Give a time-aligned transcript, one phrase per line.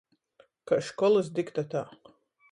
[0.71, 1.83] Kai školys diktatā.